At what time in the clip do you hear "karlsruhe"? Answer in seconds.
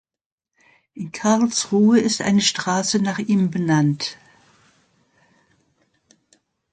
1.11-1.99